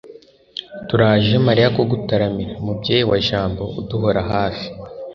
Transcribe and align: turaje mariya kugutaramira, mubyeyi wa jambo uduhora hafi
turaje 0.87 1.35
mariya 1.47 1.69
kugutaramira, 1.75 2.53
mubyeyi 2.65 3.03
wa 3.11 3.17
jambo 3.27 3.63
uduhora 3.79 4.21
hafi 4.31 4.67